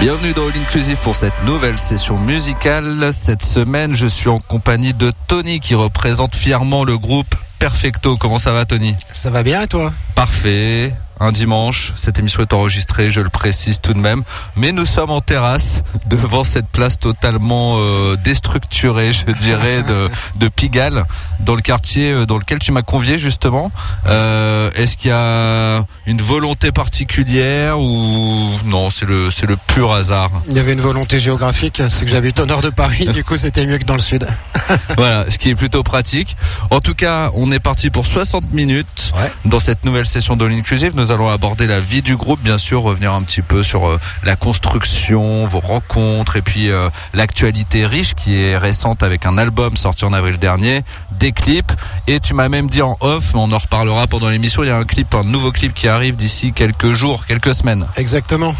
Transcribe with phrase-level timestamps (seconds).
[0.00, 3.12] Bienvenue dans All Inclusive pour cette nouvelle session musicale.
[3.12, 8.16] Cette semaine, je suis en compagnie de Tony qui représente fièrement le groupe Perfecto.
[8.18, 8.94] Comment ça va, Tony?
[9.10, 9.90] Ça va bien et toi?
[10.14, 11.92] Parfait un dimanche.
[11.96, 14.22] Cette émission est enregistrée, je le précise tout de même.
[14.56, 20.48] Mais nous sommes en terrasse, devant cette place totalement euh, déstructurée, je dirais, de, de
[20.48, 21.04] Pigalle,
[21.40, 23.70] dans le quartier euh, dans lequel tu m'as convié justement.
[24.06, 29.92] Euh, Est-ce qu'il y a une volonté particulière ou non C'est le c'est le pur
[29.92, 30.30] hasard?
[30.48, 33.36] Il y avait une volonté géographique, c'est que j'avais au nord de Paris, du coup
[33.36, 34.26] c'était mieux que dans le sud.
[34.96, 36.36] voilà, ce qui est plutôt pratique.
[36.70, 39.12] En tout cas, on est parti pour 60 minutes
[39.44, 40.92] dans cette nouvelle session de l'Inclusive.
[40.94, 43.98] Nous allons aborder la vie du groupe, bien sûr, revenir un petit peu sur euh,
[44.22, 49.76] la construction, vos rencontres et puis euh, l'actualité riche qui est récente avec un album
[49.76, 51.72] sorti en avril dernier, des clips.
[52.06, 54.70] Et tu m'as même dit en off, mais on en reparlera pendant l'émission, il y
[54.70, 57.86] a un clip, un nouveau clip qui arrive d'ici quelques jours, quelques semaines.
[57.96, 58.54] Exactement.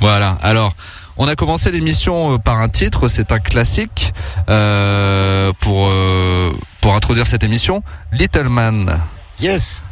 [0.00, 0.38] Voilà.
[0.42, 0.74] Alors.
[1.22, 4.14] On a commencé l'émission euh, par un titre, c'est un classique
[4.48, 5.90] euh, pour
[6.80, 8.98] pour introduire cette émission, Little Man.
[9.38, 9.82] Yes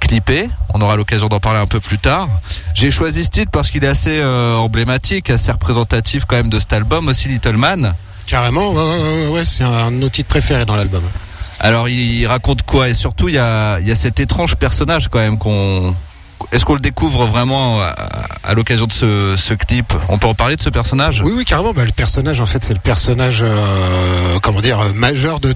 [0.00, 0.48] clippé.
[0.74, 2.28] On aura l'occasion d'en parler un peu plus tard.
[2.74, 6.60] J'ai choisi ce titre parce qu'il est assez euh, emblématique, assez représentatif quand même de
[6.60, 7.94] cet album, aussi Little Man.
[8.26, 11.02] Carrément, ouais, c'est un de nos titres préférés dans l'album.
[11.60, 12.88] Alors il raconte quoi?
[12.88, 15.94] Et surtout il y a, y a cet étrange personnage quand même qu'on...
[16.52, 19.92] Est-ce qu'on le découvre vraiment à, l'occasion de ce, ce, clip?
[20.08, 21.20] On peut en parler de ce personnage?
[21.24, 21.72] Oui, oui, carrément.
[21.72, 25.52] Bah, le personnage, en fait, c'est le personnage, euh, comment dire, majeur de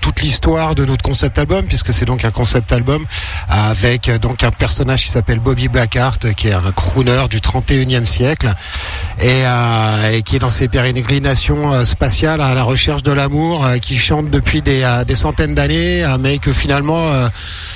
[0.00, 3.04] toute l'histoire de notre concept album, puisque c'est donc un concept album
[3.48, 8.06] avec euh, donc un personnage qui s'appelle Bobby Blackheart, qui est un crooner du 31e
[8.06, 8.54] siècle
[9.20, 13.66] et, euh, et qui est dans ses pérégrinations euh, spatiales à la recherche de l'amour,
[13.80, 17.06] qui chante depuis des, des centaines d'années, mais que finalement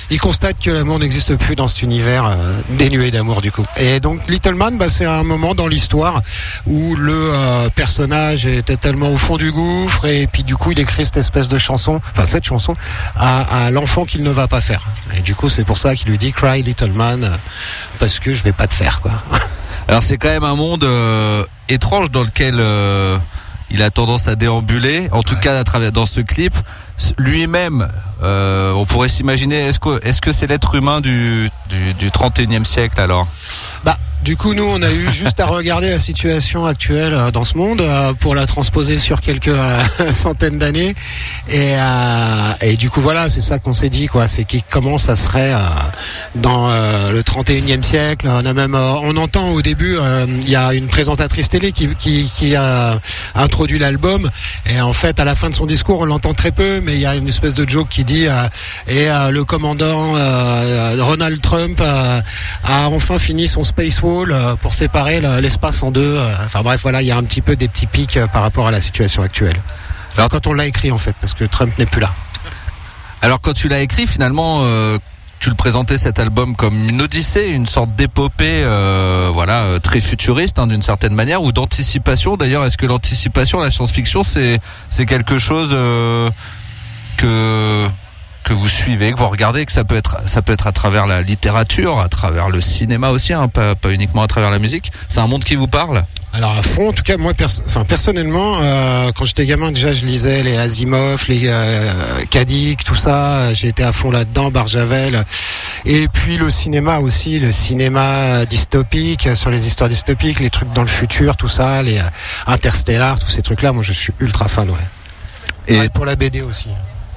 [0.09, 2.35] il constate que l'amour n'existe plus dans cet univers
[2.69, 3.63] dénué d'amour du coup.
[3.77, 6.21] Et donc Little Man, bah, c'est un moment dans l'histoire
[6.65, 7.31] où le
[7.75, 11.49] personnage était tellement au fond du gouffre et puis du coup il écrit cette espèce
[11.49, 12.75] de chanson enfin cette chanson,
[13.15, 14.87] à, l'enfant qu'il ne va pas faire.
[15.15, 17.29] Et du coup, c'est pour ça qu'il lui dit Cry Little Man,
[17.99, 19.13] parce que je vais pas te faire, quoi.
[19.91, 23.17] Alors c'est quand même un monde euh, étrange dans lequel euh,
[23.71, 25.09] il a tendance à déambuler.
[25.11, 26.55] En tout cas, à travers dans ce clip,
[27.17, 27.89] lui-même,
[28.23, 29.57] euh, on pourrait s'imaginer.
[29.57, 33.27] Est-ce que est-ce que c'est l'être humain du, du du 31e siècle alors?
[33.83, 37.43] Bah du coup, nous, on a eu juste à regarder la situation actuelle euh, dans
[37.43, 39.79] ce monde euh, pour la transposer sur quelques euh,
[40.13, 40.93] centaines d'années.
[41.49, 44.27] Et, du coup, voilà, c'est ça qu'on s'est dit, quoi.
[44.27, 45.53] C'est comment ça serait
[46.35, 46.69] dans
[47.11, 48.27] le 31e siècle.
[48.29, 49.97] On a même, on entend au début,
[50.27, 52.99] il y a une présentatrice télé qui, qui, qui a
[53.35, 54.29] introduit l'album.
[54.69, 57.01] Et en fait, à la fin de son discours, on l'entend très peu, mais il
[57.01, 58.25] y a une espèce de joke qui dit
[58.87, 60.13] et le commandant
[60.99, 66.15] Ronald Trump a enfin fini son space war euh, pour séparer l'espace en deux.
[66.17, 68.41] Euh, enfin bref, voilà, il y a un petit peu des petits pics euh, par
[68.41, 69.55] rapport à la situation actuelle.
[70.17, 72.11] Alors quand on l'a écrit en fait, parce que Trump n'est plus là.
[73.21, 74.65] Alors quand tu l'as écrit, finalement,
[75.39, 78.65] tu le présentais cet album comme une odyssée, une sorte d'épopée,
[79.31, 82.35] voilà, très futuriste hein, d'une certaine manière, ou d'anticipation.
[82.35, 85.69] D'ailleurs, est-ce que l'anticipation, la science-fiction, c'est c'est quelque chose
[87.17, 87.87] que
[88.43, 91.07] que vous suivez, que vous regardez, que ça peut être, ça peut être à travers
[91.07, 94.91] la littérature, à travers le cinéma aussi, hein, pas, pas, uniquement à travers la musique.
[95.09, 97.33] C'est un monde qui vous parle Alors à fond, en tout cas moi,
[97.67, 101.89] enfin personnellement, euh, quand j'étais gamin déjà, je lisais les Asimov, les euh,
[102.29, 103.53] Kadik, tout ça.
[103.53, 105.23] J'ai été à fond là-dedans, Barjavel.
[105.85, 110.83] Et puis le cinéma aussi, le cinéma dystopique, sur les histoires dystopiques, les trucs dans
[110.83, 112.03] le futur, tout ça, les euh,
[112.47, 113.71] interstellars, tous ces trucs-là.
[113.71, 114.77] Moi, je suis ultra fan, ouais.
[115.67, 116.69] Et pour la BD aussi.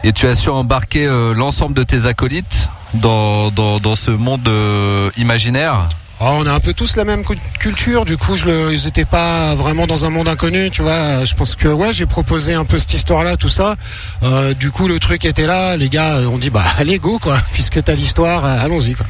[0.07, 4.47] Et tu as su embarquer euh, l'ensemble de tes acolytes dans, dans, dans ce monde
[4.49, 5.89] euh, imaginaire?
[6.21, 7.23] Oh, on a un peu tous la même
[7.59, 11.25] culture, du coup, je le, ils n'étaient pas vraiment dans un monde inconnu, tu vois.
[11.25, 13.77] Je pense que ouais, j'ai proposé un peu cette histoire-là, tout ça.
[14.23, 15.79] Euh, du coup, le truc était là.
[15.79, 19.07] Les gars ont dit bah allez go quoi, puisque t'as l'histoire, allons-y quoi.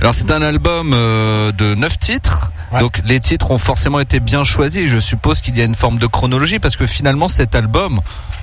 [0.00, 2.52] Alors c'est un album de neuf titres.
[2.78, 4.88] Donc les titres ont forcément été bien choisis.
[4.88, 8.00] Je suppose qu'il y a une forme de chronologie parce que finalement cet album,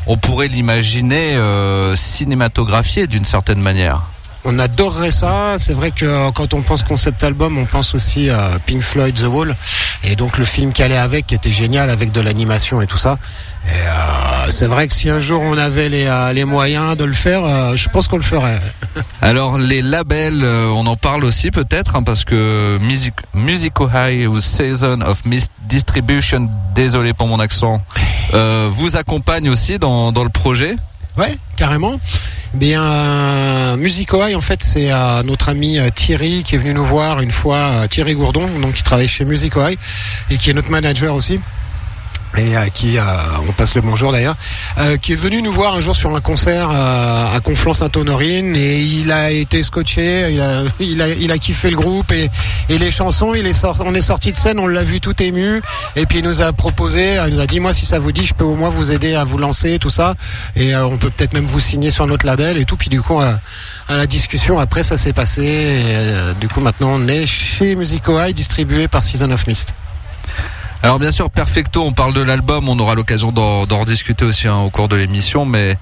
[0.08, 4.04] on pourrait l'imaginer euh, cinématographié d'une certaine manière.
[4.48, 5.58] On adorerait ça.
[5.60, 9.14] C'est vrai que euh, quand on pense concept album, on pense aussi à Pink Floyd
[9.14, 9.56] The Wall.
[10.04, 12.98] Et donc le film qui allait avec, qui était génial avec de l'animation et tout
[12.98, 13.20] ça.
[13.68, 17.14] Et c'est vrai que si un jour on avait les, euh, les moyens de le
[17.14, 18.60] faire, euh, je pense qu'on le ferait.
[19.22, 24.28] Alors les labels, euh, on en parle aussi peut-être hein, parce que Music, Musical High
[24.28, 27.82] ou Season of Mist Distribution, désolé pour mon accent,
[28.34, 30.76] euh, vous accompagne aussi dans, dans le projet?
[31.18, 32.00] Ouais, carrément.
[32.54, 37.22] Bien, euh, en fait, c'est euh, notre ami euh, Thierry qui est venu nous voir
[37.22, 39.78] une fois, euh, Thierry Gourdon, donc qui travaille chez Musico High
[40.30, 41.40] et qui est notre manager aussi.
[42.38, 43.02] Et à qui euh,
[43.48, 44.36] on passe le bonjour d'ailleurs,
[44.78, 48.80] euh, qui est venu nous voir un jour sur un concert euh, à Conflans-Sainte-Honorine et
[48.80, 52.30] il a été scotché, il a, il a, il a kiffé le groupe et,
[52.70, 53.34] et les chansons.
[53.34, 55.62] Il est sorti, on est sorti de scène, on l'a vu tout ému
[55.96, 58.26] et puis il nous a proposé, il nous a dit moi si ça vous dit,
[58.26, 60.14] je peux au moins vous aider à vous lancer tout ça
[60.56, 62.78] et euh, on peut peut-être même vous signer sur notre label et tout.
[62.78, 63.40] Puis du coup à,
[63.90, 65.42] à la discussion après ça s'est passé.
[65.42, 69.74] Et, euh, du coup maintenant on est chez Musico High distribué par Season of Mist.
[70.84, 74.58] Alors bien sûr, Perfecto, on parle de l'album, on aura l'occasion d'en rediscuter aussi hein,
[74.58, 75.78] au cours de l'émission, mais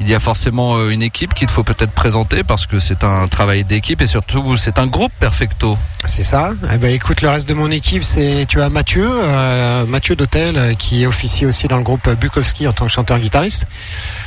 [0.00, 3.28] il y a forcément euh, une équipe qu'il faut peut-être présenter parce que c'est un
[3.28, 5.78] travail d'équipe et surtout c'est un groupe Perfecto.
[6.04, 6.50] C'est ça.
[6.72, 10.56] Eh ben, écoute, le reste de mon équipe, c'est tu as Mathieu, euh, Mathieu d'Hôtel,
[10.56, 13.66] euh, qui officie aussi dans le groupe Bukowski en tant que chanteur-guitariste.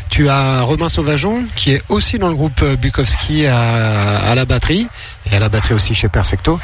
[0.09, 4.87] Tu as Romain Sauvageon, qui est aussi dans le groupe Bukowski à la batterie
[5.31, 6.59] et à la batterie aussi chez Perfecto.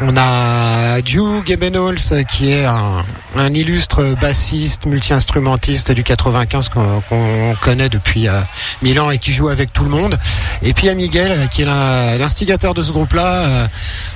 [0.00, 8.28] On a Drew Gebenholz, qui est un, illustre bassiste, multi-instrumentiste du 95 qu'on connaît depuis
[8.28, 8.40] euh,
[8.82, 10.16] mille ans et qui joue avec tout le monde.
[10.62, 13.66] Et puis il Miguel, qui est l'in- l'instigateur de ce groupe-là, euh,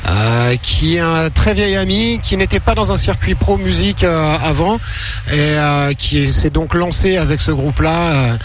[0.09, 4.05] euh, qui est un très vieil ami, qui n'était pas dans un circuit pro musique
[4.05, 4.79] euh, avant,
[5.33, 8.37] et qui s'est donc lancé avec ce groupe-là,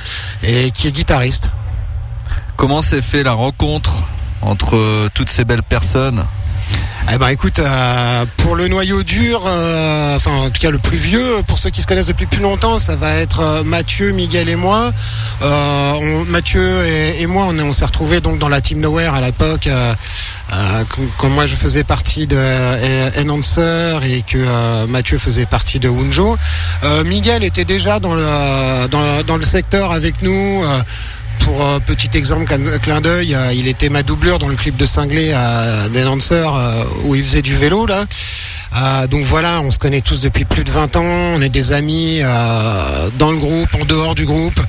[0.44, 1.50] et qui est guitariste.
[2.58, 4.04] Comment s'est fait la rencontre?
[4.42, 6.24] Entre toutes ces belles personnes
[7.12, 10.98] Eh ben écoute, euh, pour le noyau dur, euh, enfin en tout cas le plus
[10.98, 14.50] vieux, pour ceux qui se connaissent depuis plus longtemps, ça va être euh, Mathieu, Miguel
[14.50, 14.92] et moi.
[16.30, 16.68] Mathieu
[17.20, 19.70] et, moi, on, est- on s'est retrouvés donc dans la Team Nowhere à l'époque,
[21.20, 22.38] quand, moi je faisais partie de
[23.22, 26.38] Enhancer et que Mathieu faisait partie de Wunjo.
[26.84, 30.64] Euh, Miguel était déjà dans le secteur avec nous.
[31.46, 34.76] Pour euh, petit exemple, cl- clin d'œil, euh, il était ma doublure dans le clip
[34.78, 38.06] de Cinglé à des Lancers euh, où il faisait du vélo là.
[38.78, 41.72] Euh, donc voilà, on se connaît tous depuis plus de 20 ans, on est des
[41.72, 42.20] amis
[43.18, 44.60] dans le groupe, en dehors du groupe.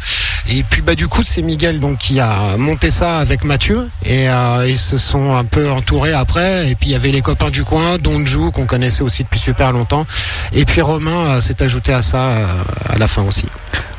[0.48, 4.28] Et puis bah du coup c'est Miguel donc qui a monté ça avec Mathieu et
[4.30, 6.70] euh, ils se sont un peu entourés après.
[6.70, 9.40] Et puis il y avait les copains du coin, dont Jou qu'on connaissait aussi depuis
[9.40, 10.06] super longtemps.
[10.52, 12.46] Et puis Romain s'est ajouté à ça euh,
[12.88, 13.46] à la fin aussi.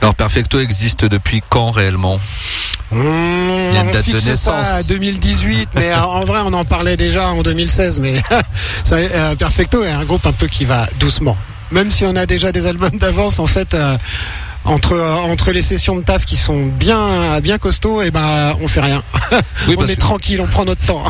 [0.02, 2.18] Alors Perfecto existe depuis quand réellement?
[2.92, 4.66] On, y a une on date de naissance.
[4.66, 8.00] ça à 2018, mais euh, en vrai, on en parlait déjà en 2016.
[8.00, 8.16] Mais
[8.84, 11.38] ça, euh, Perfecto est un groupe un peu qui va doucement.
[11.72, 13.98] Même si on a déjà des albums d'avance, en fait, euh,
[14.64, 18.68] entre euh, entre les sessions de taf qui sont bien bien costauds, et ben on
[18.70, 19.04] fait rien.
[19.68, 21.04] Oui, on est tranquille, on prend notre temps.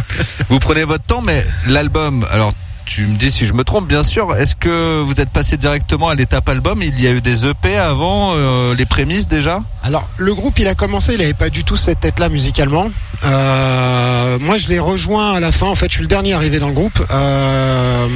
[0.50, 2.54] Vous prenez votre temps, mais l'album, alors
[2.88, 6.08] tu me dis si je me trompe, bien sûr, est-ce que vous êtes passé directement
[6.08, 6.82] à l'étape album?
[6.82, 9.62] Il y a eu des EP avant, euh, les prémices déjà?
[9.84, 12.90] Alors, le groupe, il a commencé, il avait pas du tout cette tête-là musicalement.
[13.26, 15.68] Euh, moi, je l'ai rejoint à la fin.
[15.68, 17.06] En fait, je suis le dernier arrivé dans le groupe.
[17.12, 18.08] Euh,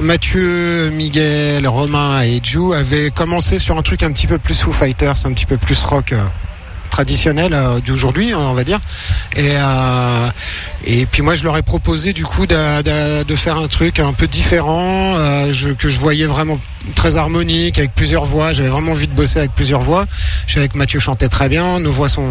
[0.00, 4.72] Mathieu, Miguel, Romain et Jou avaient commencé sur un truc un petit peu plus Foo
[4.72, 6.14] Fighters, un petit peu plus rock.
[6.96, 8.80] Euh, traditionnel euh, d'aujourd'hui on va dire.
[9.36, 10.28] Et euh,
[10.84, 14.26] et puis moi je leur ai proposé du coup de, faire un truc un peu
[14.26, 16.58] différent euh, que je voyais vraiment
[16.94, 18.52] très harmonique avec plusieurs voix.
[18.54, 20.06] J'avais vraiment envie de bosser avec plusieurs voix.
[20.46, 22.28] Je savais que Mathieu chantait très bien nos voix sont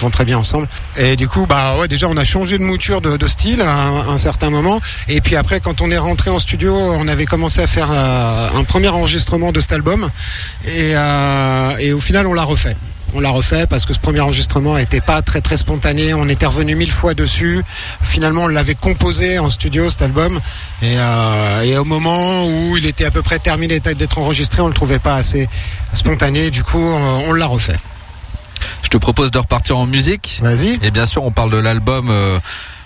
[0.00, 0.68] vont très bien ensemble.
[0.96, 4.50] Et du coup bah déjà on a changé de mouture de, style à un, certain
[4.50, 4.80] moment.
[5.08, 8.64] Et puis après quand on est rentré en studio on avait commencé à faire un
[8.64, 10.10] premier enregistrement de cet album.
[10.66, 12.76] Et au final on l'a refait
[13.14, 16.14] on l'a refait parce que ce premier enregistrement n'était pas très très spontané.
[16.14, 17.62] On était revenu mille fois dessus.
[18.02, 20.40] Finalement, on l'avait composé en studio cet album.
[20.82, 24.68] Et, euh, et au moment où il était à peu près terminé d'être enregistré, on
[24.68, 25.48] le trouvait pas assez
[25.92, 26.50] spontané.
[26.50, 27.76] Du coup, on, on l'a refait.
[28.82, 30.40] Je te propose de repartir en musique.
[30.42, 30.78] Vas-y.
[30.82, 32.38] Et bien sûr, on parle de l'album euh,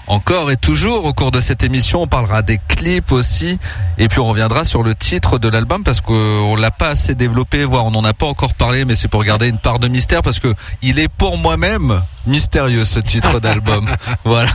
[0.08, 2.02] encore et toujours au cours de cette émission.
[2.02, 3.58] On parlera des clips aussi.
[3.98, 7.64] Et puis on reviendra sur le titre de l'album parce qu'on l'a pas assez développé,
[7.64, 10.22] voire on n'en a pas encore parlé, mais c'est pour garder une part de mystère
[10.22, 13.86] parce que il est pour moi-même mystérieux ce titre d'album.
[14.24, 14.50] voilà.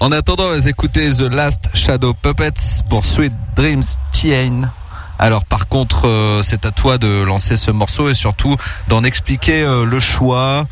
[0.00, 4.70] En attendant, on va écouter The Last Shadow Puppets pour Sweet Dreams Chain.
[5.18, 8.56] Alors par contre, euh, c'est à toi de lancer ce morceau et surtout
[8.88, 10.66] d'en expliquer euh, le choix.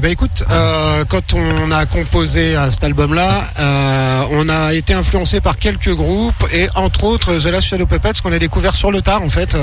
[0.00, 4.94] Eh ben écoute, euh, quand on a composé euh, cet album-là, euh, on a été
[4.94, 8.90] influencé par quelques groupes et entre autres The Last Shadow Puppets qu'on a découvert sur
[8.90, 9.54] le tard en fait.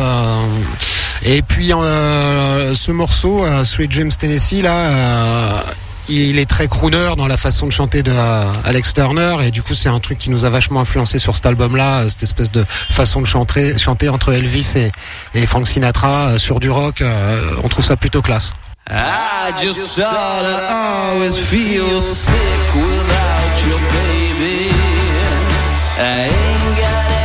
[1.26, 5.64] et puis ce morceau, Sweet James Tennessee là.
[6.08, 8.14] il est très crooner dans la façon de chanter de
[8.64, 11.48] Alex Turner et du coup c'est un truc qui nous a vachement influencé sur cet
[11.48, 14.74] album-là, euh, cette espèce de façon de chanter, chanter entre Elvis
[15.34, 17.04] et, Frank Sinatra sur du rock.
[17.64, 18.54] on trouve ça plutôt classe.
[18.90, 24.70] I just sorta always feel sick without you, baby.
[26.00, 27.17] I ain't got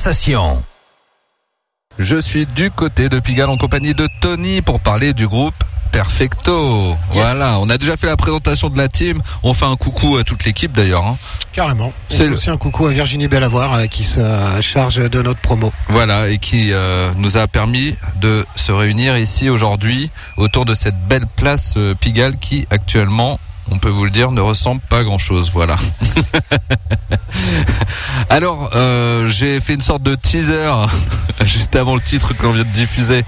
[0.00, 0.62] Sensation.
[1.98, 5.52] Je suis du côté de Pigalle en compagnie de Tony pour parler du groupe
[5.92, 6.96] Perfecto.
[7.10, 9.20] Voilà, on a déjà fait la présentation de la team.
[9.42, 11.04] On fait un coucou à toute l'équipe d'ailleurs.
[11.04, 11.18] hein.
[11.52, 11.92] Carrément.
[12.08, 14.20] C'est C'est le- aussi un coucou à Virginie Bellavoir euh, qui se
[14.62, 15.70] charge de notre promo.
[15.90, 20.98] Voilà, et qui euh, nous a permis de se réunir ici aujourd'hui autour de cette
[21.08, 23.38] belle place euh, Pigalle qui actuellement
[23.70, 25.50] on peut vous le dire, ne ressemble pas à grand chose.
[25.52, 25.76] Voilà.
[28.30, 30.70] Alors, euh, j'ai fait une sorte de teaser
[31.44, 33.24] juste avant le titre que l'on vient de diffuser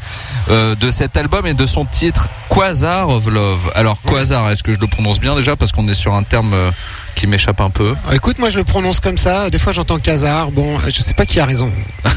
[0.50, 3.70] euh, de cet album et de son titre Quasar of Love.
[3.74, 6.52] Alors, Quasar, est-ce que je le prononce bien déjà parce qu'on est sur un terme
[6.54, 6.70] euh,
[7.14, 9.50] qui m'échappe un peu Écoute, moi je le prononce comme ça.
[9.50, 10.50] Des fois j'entends Casar.
[10.50, 11.70] Bon, je sais pas qui a raison.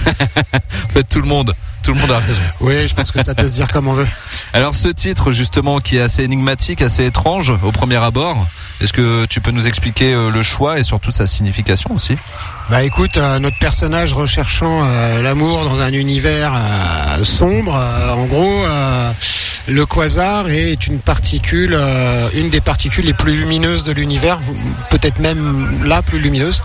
[0.86, 1.54] En fait, tout le monde,
[1.84, 2.42] tout le monde a raison.
[2.62, 4.08] Oui, je pense que ça peut se dire comme on veut.
[4.54, 8.48] Alors, ce titre justement qui est assez énigmatique, assez étrange au premier abord,
[8.82, 12.16] est-ce que tu peux nous expliquer euh, le choix et surtout sa signification aussi?
[12.70, 18.64] Bah écoute, euh, notre personnage recherchant euh, l'amour dans un univers euh, sombre, en gros,
[19.68, 24.40] le quasar est une particule, euh, une des particules les plus lumineuses de l'univers,
[24.90, 26.62] peut-être même la plus lumineuse.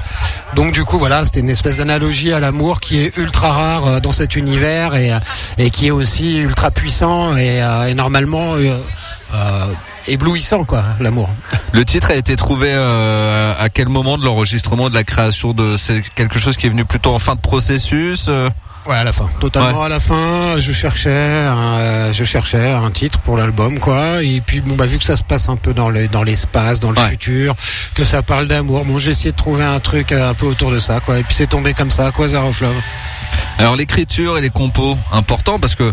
[0.54, 4.00] Donc du coup, voilà, c'était une espèce d'analogie à l'amour qui est ultra rare euh,
[4.00, 5.18] dans cet univers et, euh,
[5.58, 8.54] et qui est aussi ultra puissant et, euh, et normalement
[10.08, 11.28] éblouissant, quoi, l'amour.
[11.72, 16.02] Le titre a été trouvé à quel moment de l'enregistrement, de la création de c'est
[16.14, 18.28] quelque chose qui est venu plutôt en fin de processus
[18.86, 19.28] Ouais, à la fin.
[19.40, 19.86] Totalement Ouais.
[19.86, 20.58] à la fin.
[20.58, 24.22] Je cherchais, un, euh, je cherchais un titre pour l'album, quoi.
[24.22, 26.80] Et puis, bon, bah, vu que ça se passe un peu dans le, dans l'espace,
[26.80, 27.10] dans le Ouais.
[27.10, 27.54] futur,
[27.94, 30.70] que ça parle d'amour, bon, j'ai essayé de trouver un truc euh, un peu autour
[30.70, 31.18] de ça, quoi.
[31.18, 32.74] Et puis, c'est tombé comme ça, Quasar of Love.
[33.58, 35.92] Alors l'écriture et les compos, important parce que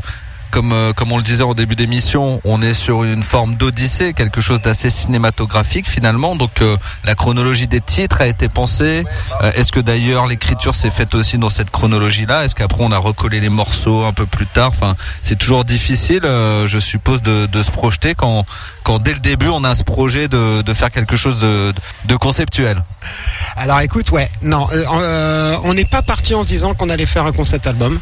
[0.51, 4.13] comme, euh, comme on le disait en début d'émission, on est sur une forme d'odyssée,
[4.13, 6.35] quelque chose d'assez cinématographique finalement.
[6.35, 9.03] Donc euh, la chronologie des titres a été pensée.
[9.41, 12.45] Euh, Est-ce que d'ailleurs l'écriture s'est faite aussi dans cette chronologie-là?
[12.45, 14.69] Est-ce qu'après on a recollé les morceaux un peu plus tard?
[14.69, 18.45] Enfin, c'est toujours difficile, je suppose, de, se projeter quand,
[18.99, 21.73] dès le début on a ce projet de, faire quelque chose de,
[22.05, 22.83] de conceptuel.
[23.55, 24.67] Alors écoute, ouais, non,
[25.63, 27.99] on n'est pas parti en se disant qu'on allait faire un concept album.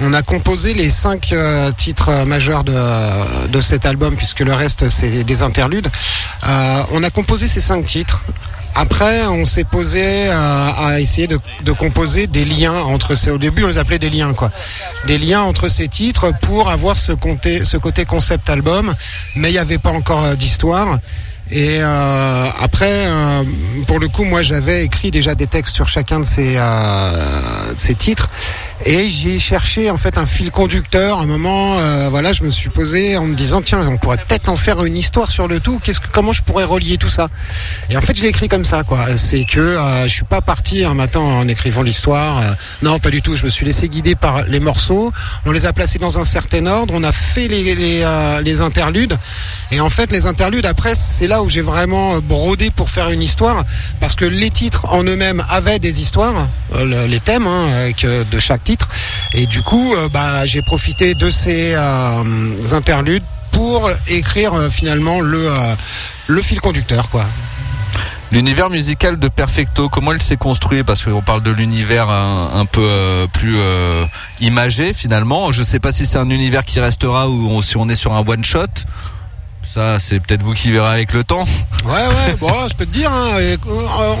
[0.00, 4.88] On a composé les cinq euh, titres majeurs de, de cet album, puisque le reste
[4.88, 5.88] c'est des interludes.
[6.44, 8.22] Euh, on a composé ces cinq titres.
[8.74, 13.30] Après, on s'est posé euh, à essayer de, de composer des liens entre ces.
[13.30, 14.50] Au début, on les appelait des liens, quoi.
[15.06, 18.92] Des liens entre ces titres pour avoir ce, côté- ce côté concept album,
[19.36, 20.98] mais il n'y avait pas encore euh, d'histoire.
[21.50, 23.44] Et euh, après, euh,
[23.86, 27.80] pour le coup, moi, j'avais écrit déjà des textes sur chacun de ces, euh, de
[27.80, 28.28] ces titres,
[28.84, 31.20] et j'ai cherché en fait un fil conducteur.
[31.20, 34.18] À un moment, euh, voilà, je me suis posé en me disant tiens, on pourrait
[34.18, 35.80] peut-être en faire une histoire sur le tout.
[35.82, 37.28] Qu'est-ce que, comment je pourrais relier tout ça?
[37.90, 39.16] Et en fait, je l'ai écrit comme ça, quoi.
[39.16, 42.38] C'est que euh, je suis pas parti un matin en écrivant l'histoire.
[42.38, 42.50] euh,
[42.82, 43.36] non, pas du tout.
[43.36, 45.12] Je me suis laissé guider par les morceaux.
[45.46, 46.92] On les a placés dans un certain ordre.
[46.96, 48.04] On a fait les les,
[48.42, 49.16] les interludes.
[49.70, 53.22] Et en fait, les interludes, après, c'est là où j'ai vraiment brodé pour faire une
[53.22, 53.64] histoire,
[54.00, 57.68] parce que les titres en eux-mêmes avaient des histoires, euh, le- les thèmes hein,
[58.04, 58.88] euh, de chaque titre.
[59.32, 62.22] Et du coup, euh, bah, j'ai profité de ces euh,
[62.72, 67.08] interludes pour écrire euh, finalement le, euh, fil conducteur.
[68.32, 70.82] L'univers musical de Perfecto, comment il s'est construit?
[70.82, 74.04] Parce qu'on parle de l'univers un, peu euh, plus euh,
[74.40, 75.52] imagé finalement.
[75.52, 78.24] Je sais pas si c'est un univers qui restera ou si on est sur un
[78.26, 78.66] one shot.
[79.70, 81.44] Ça, c'est peut-être vous qui verrez avec le temps.
[81.84, 83.56] Ouais, ouais, bon, je peux te dire, hein, euh,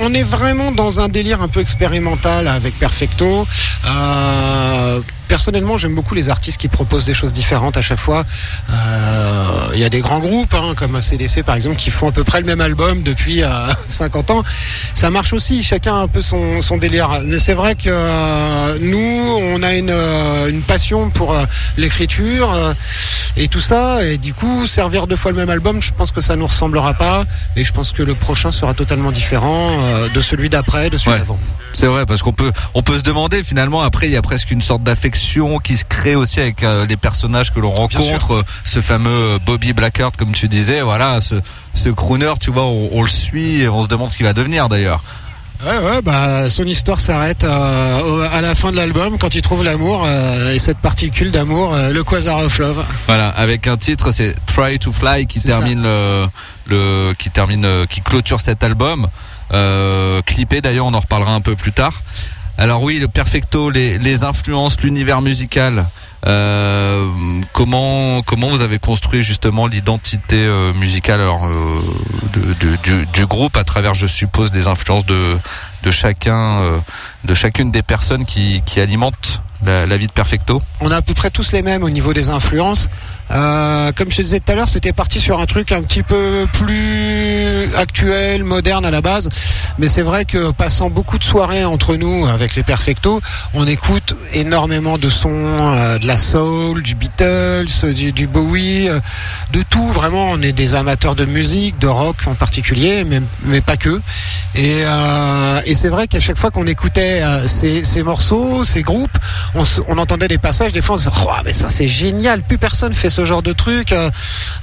[0.02, 3.46] on est vraiment dans un délire un peu expérimental avec Perfecto.
[3.88, 8.24] Euh, personnellement, j'aime beaucoup les artistes qui proposent des choses différentes à chaque fois.
[8.70, 12.12] Euh, Il y a des grands groupes, hein, comme ACDC par exemple, qui font à
[12.12, 13.48] peu près le même album depuis euh,
[13.88, 14.44] 50 ans.
[14.94, 17.20] Ça marche aussi, chacun a un peu son, son délire.
[17.24, 21.44] Mais c'est vrai que euh, nous, on a une, euh, une passion pour euh,
[21.76, 22.52] l'écriture.
[22.52, 22.72] euh,
[23.38, 26.22] et tout ça, et du coup, servir deux fois le même album, je pense que
[26.22, 30.22] ça nous ressemblera pas, et je pense que le prochain sera totalement différent euh, de
[30.22, 31.18] celui d'après, de celui Ouais.
[31.18, 31.38] d'avant.
[31.70, 34.50] C'est vrai parce qu'on peut on peut se demander finalement après il y a presque
[34.50, 35.15] une sorte d'affection
[35.62, 38.34] qui se crée aussi avec euh, les personnages que l'on rencontre.
[38.34, 41.36] Euh, Ce fameux euh, Bobby Blackheart comme tu disais, voilà, ce
[41.74, 44.32] ce crooner, tu vois, on, on le suit et on se demande ce qu'il va
[44.32, 45.02] devenir d'ailleurs.
[45.64, 49.64] Ouais, ouais, bah, son histoire s'arrête euh, à la fin de l'album quand il trouve
[49.64, 52.84] l'amour euh, et cette particule d'amour, euh, le Quasar of Love.
[53.06, 56.26] Voilà, avec un titre, c'est Try to Fly qui termine le,
[56.66, 59.06] le qui termine qui clôture cet album.
[60.26, 62.02] Clippé d'ailleurs, on en reparlera un peu plus tard.
[62.58, 65.86] Alors oui, le perfecto, les, influences, l'univers musical.
[66.26, 67.06] Euh,
[67.52, 73.94] comment comment vous avez construit justement l'identité euh, musicale alors, euh, du, groupe à travers,
[73.94, 75.38] je suppose, des influences de
[75.90, 76.62] chacun,
[77.24, 80.62] de chacune des personnes qui qui alimentent la, la vie de perfecto?
[80.80, 82.88] On a à peu près tous les mêmes au niveau des influences.
[83.30, 86.02] Euh, comme je te disais tout à l'heure, c'était parti sur un truc un petit
[86.02, 89.28] peu plus actuel, moderne à la base.
[89.78, 93.20] Mais c'est vrai que passant beaucoup de soirées entre nous avec les Perfecto,
[93.54, 99.00] on écoute énormément de sons, euh, de la soul, du Beatles, du, Bowie, euh,
[99.52, 99.86] de tout.
[99.88, 104.00] Vraiment, on est des amateurs de musique, de rock en particulier, mais, mais pas que.
[104.54, 104.84] Et,
[105.66, 109.18] et c'est vrai qu'à chaque fois qu'on écoutait ces, ces morceaux, ces groupes,
[109.54, 110.72] on, on entendait des passages.
[110.72, 112.42] Des fois, on se disait, Oh, mais ça c'est génial.
[112.42, 113.92] Plus personne fait ce genre de truc.
[113.92, 114.10] euh,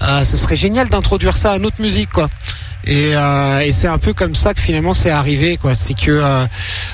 [0.03, 2.29] euh, ce serait génial d'introduire ça à notre musique, quoi.
[2.85, 5.73] Et, euh, et c'est un peu comme ça que finalement c'est arrivé, quoi.
[5.73, 6.45] C'est que euh,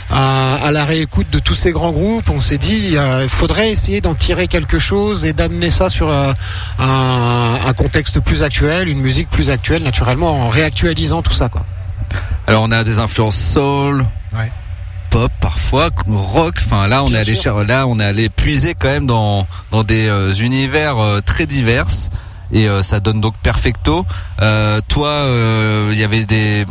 [0.09, 3.71] à, à la réécoute de tous ces grands groupes, on s'est dit, euh, il faudrait
[3.71, 6.33] essayer d'en tirer quelque chose et d'amener ça sur un,
[6.79, 11.65] un contexte plus actuel, une musique plus actuelle, naturellement, en réactualisant tout ça, quoi.
[12.47, 14.51] Alors on a des influences soul, Ouais.
[15.09, 16.55] Pop parfois, rock.
[16.59, 17.43] Enfin là on Bien est allé sûr.
[17.55, 21.45] cher- là on est allé puiser quand même dans dans des euh, univers euh, très
[21.45, 21.87] divers
[22.51, 24.05] et euh, ça donne donc perfecto.
[24.87, 25.13] Toi
[25.91, 26.65] il y avait des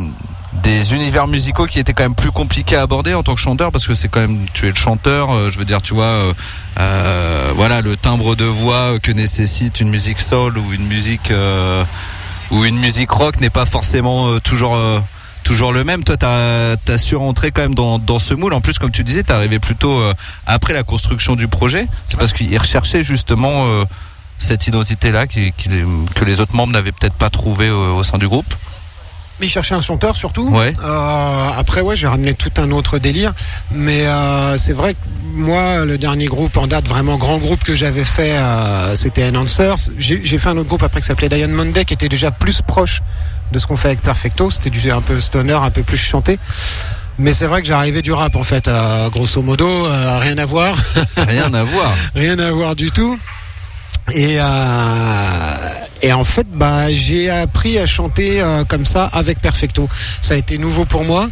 [0.63, 3.71] des univers musicaux qui étaient quand même plus compliqués à aborder en tant que chanteur
[3.71, 6.05] parce que c'est quand même tu es le chanteur euh, je veux dire tu vois
[6.05, 6.33] euh,
[6.79, 11.31] euh, voilà le timbre de voix que nécessite une musique soul ou une musique
[12.51, 14.75] ou une musique rock n'est pas forcément toujours
[15.49, 16.03] toujours le même.
[16.03, 18.53] Toi, t'as as su rentrer quand même dans, dans ce moule.
[18.53, 20.13] En plus, comme tu disais, t'es arrivé plutôt euh,
[20.45, 21.87] après la construction du projet.
[22.05, 23.83] C'est parce qu'ils recherchaient justement euh,
[24.37, 25.83] cette identité-là qui, qui les-
[26.13, 28.45] que les autres membres n'avaient peut-être pas trouvé euh, au sein du groupe.
[29.39, 30.49] Mais il cherchait un chanteur surtout.
[30.49, 30.71] Ouais.
[30.83, 33.33] Euh, après, ouais, j'ai ramené tout un autre délire.
[33.71, 34.99] Mais euh, c'est vrai que
[35.33, 39.77] moi, le dernier groupe en date, vraiment grand groupe que j'avais fait, euh, c'était Announcers.
[39.97, 42.61] J'ai j'ai fait un autre groupe après qui s'appelait Diane Monday, qui était déjà plus
[42.61, 43.01] proche
[43.51, 44.51] de ce qu'on fait avec Perfecto.
[44.51, 46.39] C'était du un peu stoner, un peu plus chanté.
[47.17, 50.45] Mais c'est vrai que j'arrivais du rap en fait, euh, grosso modo, euh, rien à
[50.45, 50.75] voir.
[51.27, 51.91] Rien à voir.
[52.15, 53.19] rien à voir du tout.
[54.13, 54.43] Et, euh,
[56.01, 59.87] et en fait, bah, j'ai appris à chanter euh, comme ça avec Perfecto.
[60.21, 61.27] Ça a été nouveau pour moi.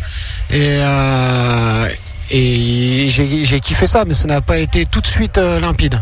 [0.52, 1.88] Et, euh,
[2.32, 6.02] et j'ai j'ai kiffé ça, mais ça n'a pas été tout de suite limpide.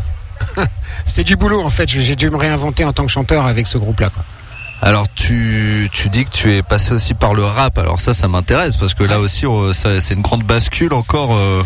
[1.06, 1.88] C'était du boulot en fait.
[1.88, 4.10] J'ai dû me réinventer en tant que chanteur avec ce groupe-là.
[4.10, 4.24] quoi.
[4.86, 7.78] Alors tu, tu dis que tu es passé aussi par le rap.
[7.80, 11.36] Alors ça, ça m'intéresse parce que là aussi, ça- c'est une grande bascule encore.
[11.36, 11.64] euh,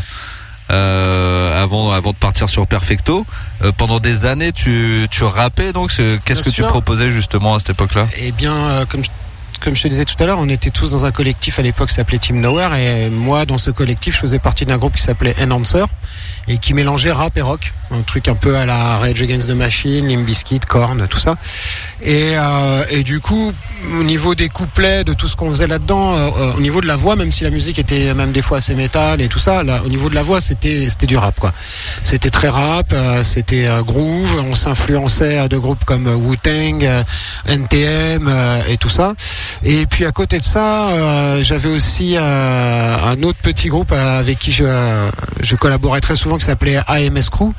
[0.72, 3.26] euh, avant avant de partir sur Perfecto,
[3.64, 5.92] Euh, pendant des années tu tu rappais donc
[6.24, 8.08] qu'est-ce que tu proposais justement à cette époque-là?
[8.20, 9.10] Eh bien, euh, comme je,
[9.62, 11.90] comme je te disais tout à l'heure, on était tous dans un collectif à l'époque
[11.90, 12.74] qui s'appelait Team Nowhere.
[12.76, 15.84] Et moi, dans ce collectif, je faisais partie d'un groupe qui s'appelait Enhancer
[16.50, 17.74] et qui mélangeait rap et rock.
[17.92, 21.38] Un truc un peu à la Rage Against the Machine, Limp Bizkit, Korn, tout ça.
[22.02, 23.52] Et, euh, et du coup,
[24.00, 26.88] au niveau des couplets, de tout ce qu'on faisait là-dedans, euh, euh, au niveau de
[26.88, 29.64] la voix, même si la musique était même des fois assez métal et tout ça,
[29.86, 31.54] au niveau de la voix, c'était du rap quoi.
[32.04, 34.44] C'était très rap, c'était groove.
[34.50, 36.88] On s'influençait de groupes comme Wu-Tang,
[37.48, 38.32] NTM
[38.70, 39.14] et tout ça.
[39.64, 44.66] Et puis à côté de ça, j'avais aussi un autre petit groupe avec qui je,
[45.42, 47.54] je collaborais très souvent qui s'appelait AMS Crew.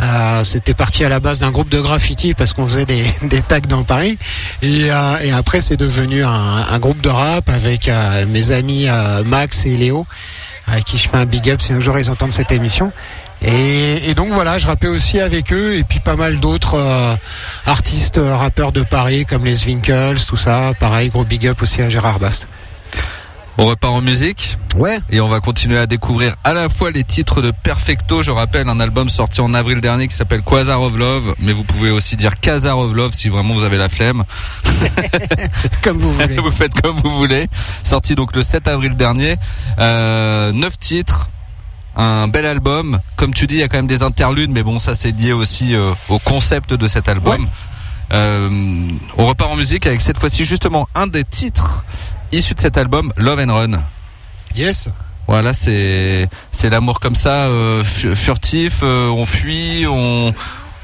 [0.00, 3.04] Euh, C'était parti à la base d'un groupe de graffiti parce qu'on faisait des,
[3.48, 4.18] tags dans Paris.
[4.62, 8.88] Et, euh, et après, c'est devenu un, groupe de rap avec euh, mes amis
[9.26, 10.06] Max et Léo,
[10.66, 12.92] à qui je fais un big up si un jour ils entendent cette émission.
[13.46, 16.80] Et, donc voilà, je rappais aussi avec eux et puis pas mal d'autres
[17.66, 20.72] artistes, rappeurs de Paris comme les Winkles, tout ça.
[20.80, 22.48] Pareil, gros big up aussi à Gérard Bast.
[23.56, 24.98] On repart en musique Ouais.
[25.10, 28.20] et on va continuer à découvrir à la fois les titres de Perfecto.
[28.22, 31.62] Je rappelle un album sorti en avril dernier qui s'appelle Quasar of Love, mais vous
[31.62, 34.24] pouvez aussi dire Casar of Love si vraiment vous avez la flemme.
[35.84, 36.36] Comme vous voulez.
[36.36, 37.46] vous faites comme vous voulez.
[37.84, 39.36] Sorti donc le 7 avril dernier.
[39.78, 41.28] Euh, 9 titres.
[41.96, 42.98] Un bel album.
[43.14, 45.32] Comme tu dis, il y a quand même des interludes, mais bon, ça c'est lié
[45.32, 47.46] aussi euh, au concept de cet album.
[48.12, 51.84] Euh, on repart en musique avec cette fois-ci justement un des titres
[52.36, 53.80] issus de cet album, Love and Run.
[54.56, 54.88] Yes.
[55.26, 58.80] Voilà, c'est c'est l'amour comme ça, euh, fu- furtif.
[58.82, 60.32] euh, on fuit, on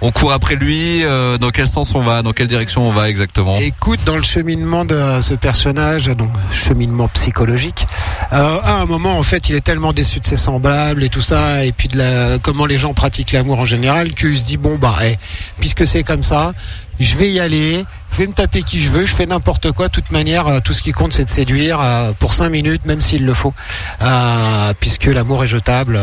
[0.02, 1.04] on court après lui.
[1.04, 3.54] euh, dans quel sens on va Dans quelle direction on va exactement?
[3.60, 7.86] Écoute, dans le cheminement de ce personnage, donc cheminement psychologique,
[8.32, 11.20] euh, à un moment, en fait, il est tellement déçu de ses semblables et tout
[11.20, 14.56] ça, et puis de la, comment les gens pratiquent l'amour en général, qu'il se dit
[14.56, 15.18] bon bah, eh,
[15.58, 16.54] puisque c'est comme ça,
[17.00, 19.88] je vais y aller, je vais me taper qui je veux, je fais n'importe quoi.
[19.88, 22.84] De toute manière, euh, tout ce qui compte, c'est de séduire euh, pour cinq minutes,
[22.84, 23.54] même s'il le faut,
[24.02, 25.98] Euh, puisque l'amour est jetable,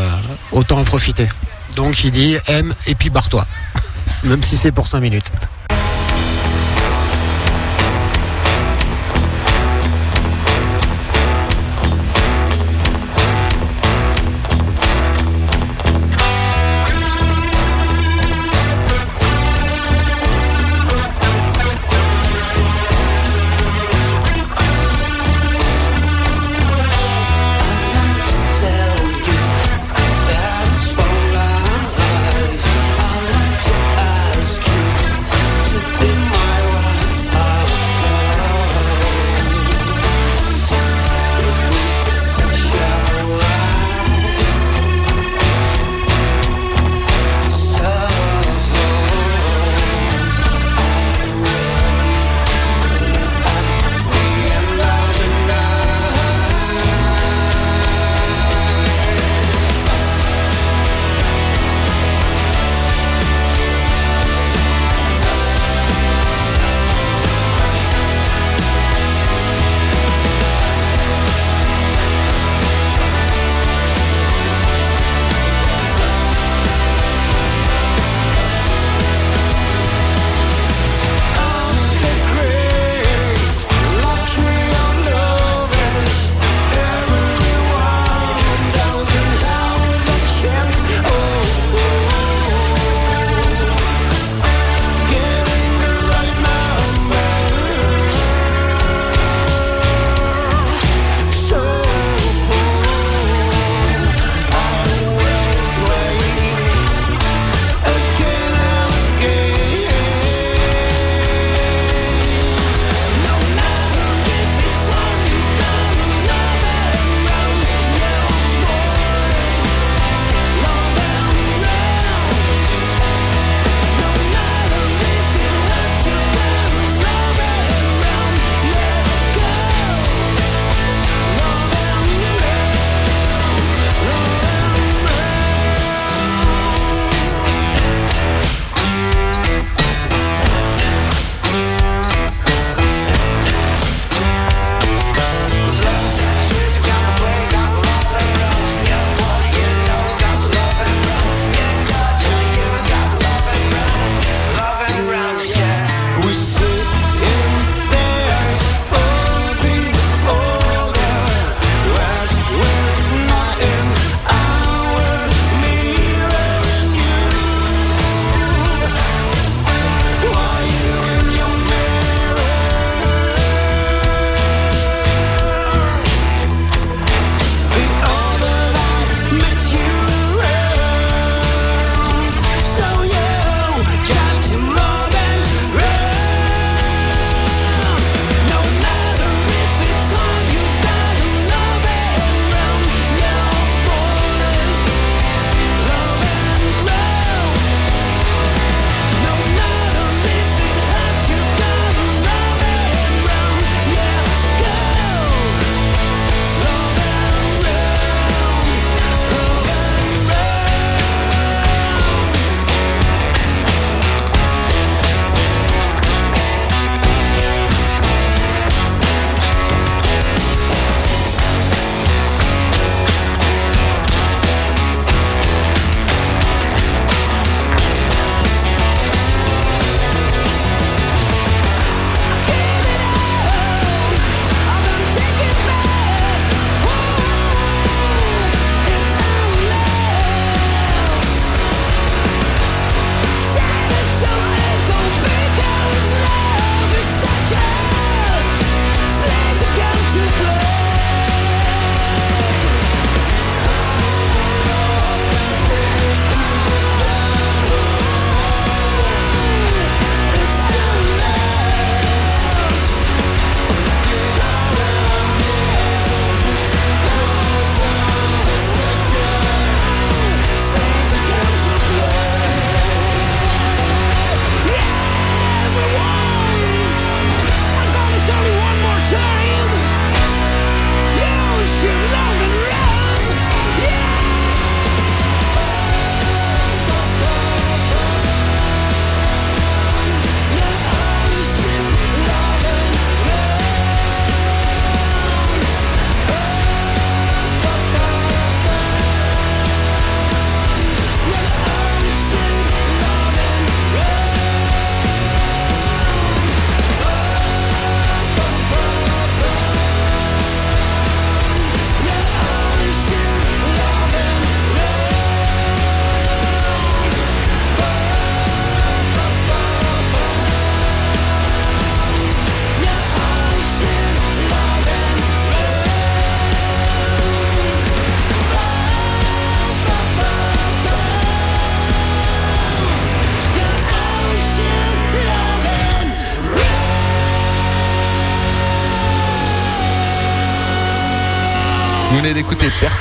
[0.52, 1.28] autant en profiter.
[1.76, 3.46] Donc il dit aime et puis barre-toi,
[4.24, 5.32] même si c'est pour cinq minutes.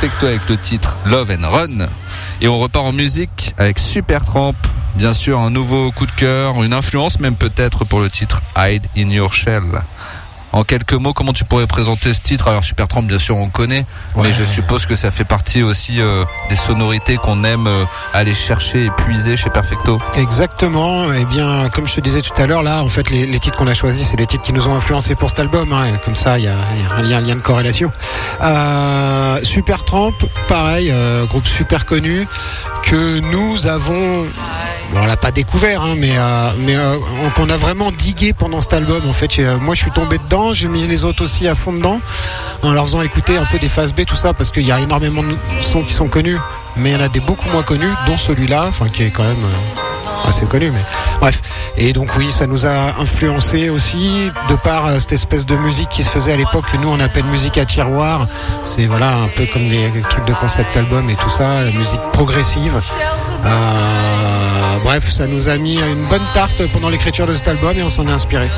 [0.02, 1.86] Avec le titre Love and Run.
[2.42, 4.54] Et on repart en musique avec Supertramp.
[4.94, 8.86] Bien sûr, un nouveau coup de cœur, une influence même peut-être pour le titre Hide
[8.96, 9.62] in Your Shell.
[10.56, 12.48] En quelques mots, comment tu pourrais présenter ce titre?
[12.48, 13.84] Alors Supertramp, bien sûr, on connaît,
[14.16, 17.84] mais je suppose que ça fait partie aussi euh, des sonorités qu'on aime euh,
[18.14, 20.00] aller chercher et puiser chez Perfecto.
[20.16, 21.12] Exactement.
[21.12, 23.58] Eh bien, comme je te disais tout à l'heure, là, en fait, les, les titres
[23.58, 25.74] qu'on a choisis, c'est les titres qui nous ont influencés pour cet album.
[25.74, 25.92] hein.
[26.02, 26.54] Comme ça, il y a,
[27.02, 27.92] il y a un, lien, de corrélation.
[28.42, 30.14] Euh, Super Tramp,
[30.48, 30.90] pareil,
[31.28, 32.26] groupe super connu
[32.82, 34.24] que nous avons.
[34.94, 36.96] On l'a pas découvert, hein, mais euh, mais euh,
[37.34, 39.02] qu'on a vraiment digué pendant cet album.
[39.08, 40.52] En fait, euh, moi, je suis tombé dedans.
[40.52, 42.00] J'ai mis les autres aussi à fond dedans,
[42.62, 44.80] en leur faisant écouter un peu des phases B, tout ça, parce qu'il y a
[44.80, 46.38] énormément de sons qui sont connus,
[46.76, 49.24] mais il y en a des beaucoup moins connus, dont celui-là, enfin qui est quand
[49.24, 49.36] même.
[50.26, 50.84] assez connu, mais
[51.20, 51.40] bref.
[51.76, 56.02] Et donc oui, ça nous a influencé aussi de par cette espèce de musique qui
[56.02, 58.26] se faisait à l'époque que nous on appelle musique à tiroir.
[58.64, 62.00] C'est voilà un peu comme les trucs de concept album et tout ça, la musique
[62.12, 62.80] progressive.
[64.80, 67.88] Bref, ça nous a mis une bonne tarte pendant l'écriture de cet album et on
[67.88, 68.48] s'en est inspiré.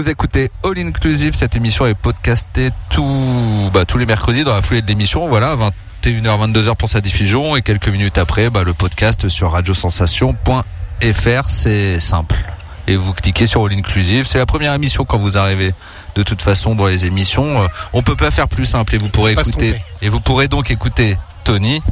[0.00, 4.62] Vous écoutez All Inclusive, cette émission est podcastée tout, bah, tous les mercredis dans la
[4.62, 5.54] foulée de l'émission, voilà,
[6.02, 12.00] 21h, 22h pour sa diffusion et quelques minutes après, bah, le podcast sur radiosensation.fr, c'est
[12.00, 12.36] simple.
[12.86, 15.74] Et vous cliquez sur All Inclusive, c'est la première émission quand vous arrivez.
[16.14, 19.10] De toute façon, dans les émissions, euh, on peut pas faire plus simple et vous
[19.10, 21.82] pourrez écouter, et vous pourrez donc écouter Tony,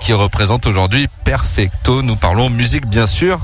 [0.00, 2.00] qui représente aujourd'hui Perfecto.
[2.00, 3.38] Nous parlons musique, bien sûr.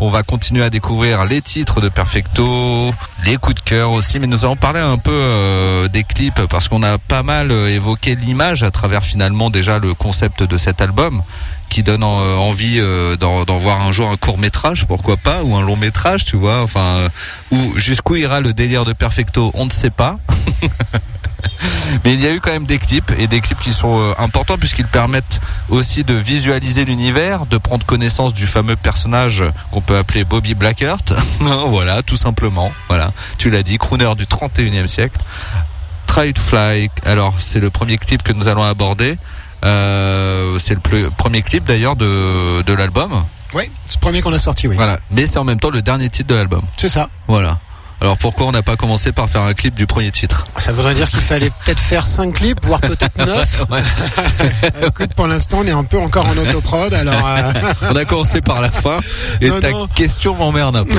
[0.00, 2.94] On va continuer à découvrir les titres de Perfecto,
[3.24, 6.68] les coups de cœur aussi, mais nous allons parler un peu euh, des clips parce
[6.68, 10.80] qu'on a pas mal euh, évoqué l'image à travers finalement déjà le concept de cet
[10.80, 11.20] album
[11.68, 12.80] qui donne euh, envie
[13.18, 16.62] d'en voir un jour un court métrage, pourquoi pas, ou un long métrage, tu vois,
[16.62, 17.08] enfin,
[17.50, 20.20] ou jusqu'où ira le délire de Perfecto, on ne sait pas.
[22.04, 24.14] Mais il y a eu quand même des clips et des clips qui sont euh,
[24.18, 29.96] importants puisqu'ils permettent aussi de visualiser l'univers, de prendre connaissance du fameux personnage qu'on peut
[29.96, 31.12] appeler Bobby Blackheart.
[31.68, 32.72] voilà, tout simplement.
[32.88, 35.18] Voilà, tu l'as dit, crooner du 31e siècle.
[36.06, 36.90] Try to Fly.
[37.04, 39.16] Alors, c'est le premier clip que nous allons aborder.
[39.64, 43.12] Euh, c'est le premier clip d'ailleurs de, de l'album.
[43.54, 44.76] Oui, c'est le premier qu'on a sorti, oui.
[44.76, 46.62] Voilà, mais c'est en même temps le dernier titre de l'album.
[46.76, 47.08] C'est ça.
[47.26, 47.58] Voilà.
[48.00, 50.94] Alors pourquoi on n'a pas commencé par faire un clip du premier titre Ça voudrait
[50.94, 53.64] dire qu'il fallait peut-être faire 5 clips, voire peut-être 9.
[53.70, 53.80] Ouais.
[54.86, 57.14] Écoute, pour l'instant, on est un peu encore en autoprod, alors...
[57.26, 57.52] euh,
[57.92, 58.98] On a commencé par la fin
[59.40, 59.86] et Non, ta non.
[59.88, 60.98] question m'emmerde un peu.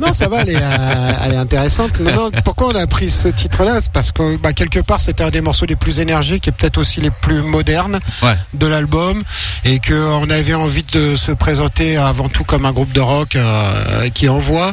[0.00, 1.98] non, ça va, elle est, euh, elle est intéressante.
[2.00, 3.80] Non, non, pourquoi on a pris ce titre-là?
[3.80, 6.78] C'est parce que bah, quelque part, c'était un des morceaux les plus énergiques et peut-être
[6.78, 8.34] aussi les plus modernes Ouais.
[8.54, 9.22] de l'album,
[9.64, 14.08] et qu'on avait envie de se présenter avant tout comme un groupe de rock euh,
[14.10, 14.72] qui envoie.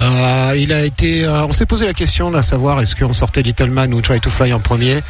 [0.00, 3.42] Euh, il a été, euh, on s'est posé la question à savoir est-ce qu'on sortait
[3.42, 5.00] Little Man ou Try to Fly en premier.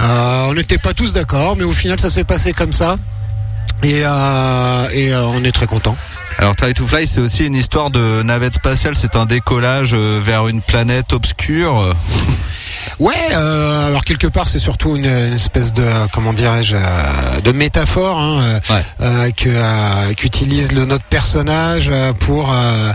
[0.00, 2.96] Euh, on n'était pas tous d'accord, mais au final, ça s'est passé comme ça.
[3.82, 5.96] Et, euh, et on est très content.
[6.38, 8.96] Alors Try to Fly, c'est aussi une histoire de navette spatiale.
[8.96, 11.94] C'est un décollage vers une planète obscure.
[12.98, 17.52] Ouais, euh, alors quelque part c'est surtout une, une espèce de comment dirais-je euh, de
[17.52, 18.82] métaphore hein, euh, Ouais.
[19.00, 22.92] euh, que euh, qu'utilise le notre personnage euh, pour euh,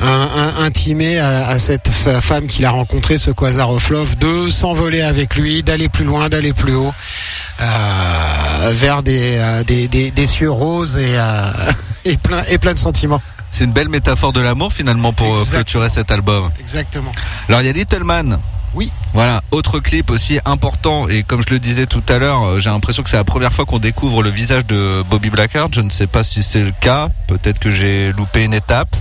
[0.00, 1.88] un- un- intimer à, à cette
[2.20, 6.28] femme qu'il a rencontrée, ce Quasar of Love, de s'envoler avec lui, d'aller plus loin,
[6.28, 6.92] d'aller plus haut,
[7.60, 11.50] euh, vers des, euh, des, des, des cieux roses et, euh,
[12.04, 13.20] et plein et plein de sentiments.
[13.50, 15.54] C'est une belle métaphore de l'amour finalement pour Exactement.
[15.62, 16.50] clôturer cet album.
[16.60, 17.12] Exactement.
[17.48, 18.38] Alors il y a Little Man.
[18.74, 18.92] Oui.
[19.14, 22.70] Voilà, autre clip aussi important et comme je le disais tout à l'heure, euh, j'ai
[22.70, 25.74] l'impression que c'est la première fois qu'on découvre le visage de Bobby Blackheart.
[25.74, 27.08] Je ne sais pas si c'est le cas.
[27.26, 28.96] Peut-être que j'ai loupé une étape.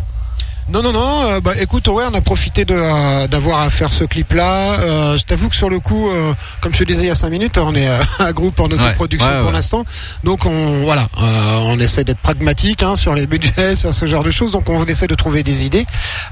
[0.70, 1.22] Non, non, non.
[1.32, 4.74] euh, bah, écoute, ouais, on a profité de, euh, d'avoir à faire ce clip-là.
[4.82, 7.16] Euh, je t'avoue que sur le coup, euh, comme je te disais il y a
[7.16, 9.86] cinq minutes, on est euh, un groupe en autoproduction Ouais, ouais, pour l'instant.
[10.26, 14.24] Donc, on, voilà, euh, on essaie d'être pragmatique hein, sur les budgets, sur ce genre
[14.24, 14.52] de choses.
[14.52, 15.86] Donc, on essaie de trouver des idées.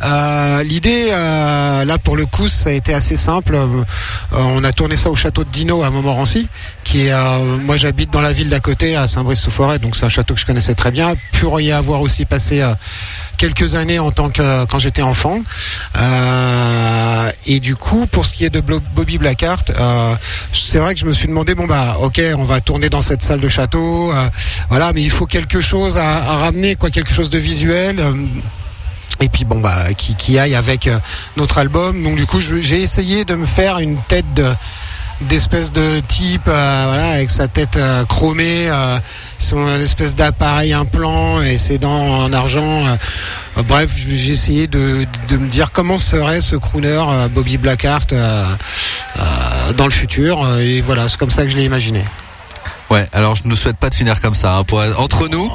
[0.04, 3.56] Euh, l'idée, euh, là, pour le coup, ça a été assez simple.
[3.56, 3.84] Euh,
[4.34, 6.48] on a tourné ça au château de Dino à Montmorency,
[6.84, 9.80] qui est, euh, moi, j'habite dans la ville d'à côté, à Saint-Brice-sous-Forêt.
[9.80, 11.14] Donc, c'est un château que je connaissais très bien.
[11.40, 12.74] Pour y avoir aussi passé euh,
[13.38, 15.40] quelques années en tant que quand j'étais enfant.
[15.98, 20.16] Euh, et du coup, pour ce qui est de Bobby Blackheart, euh,
[20.54, 23.22] c'est vrai que je me suis demandé bon bah ok, on va tourner dans cette
[23.24, 24.30] salle de château, euh,
[24.70, 28.00] voilà, mais il faut quelque chose à, à ramener, quoi, quelque chose de visuel.
[28.00, 28.14] euh,
[29.22, 31.00] et puis bon bah qui, qui aille avec euh,
[31.38, 32.04] notre album.
[32.04, 34.46] Donc du coup, j'ai essayé de me faire une tête de
[35.22, 38.98] d'espèce de type euh, voilà avec sa tête euh, chromée euh,
[39.40, 42.84] son espèce d'appareil implant et ses dents en argent
[43.68, 47.02] bref j'ai essayé de, de me dire comment serait ce crooner
[47.32, 48.14] Bobby Blackheart
[49.78, 52.04] dans le futur et voilà c'est comme ça que je l'ai imaginé
[52.92, 54.58] Ouais, alors je ne souhaite pas de finir comme ça.
[54.58, 55.52] hein, pour entre nous,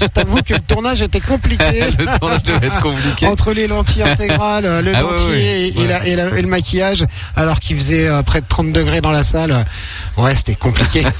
[0.00, 3.26] je t'avoue que le tournage était compliqué le tournage devait être compliqué.
[3.26, 5.86] entre les lentilles intégrales, le Ah ouais, dentier ouais, et, et ouais.
[5.86, 7.04] la- et la- et le maquillage,
[7.36, 9.52] alors qu'il faisait euh, près de 30 degrés dans la salle.
[9.52, 11.02] euh, Ouais, c'était compliqué.